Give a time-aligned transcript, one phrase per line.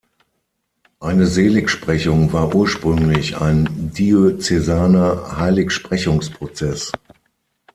[0.99, 6.91] Eine Seligsprechung war ursprünglich ein diözesaner Heiligsprechungsprozess.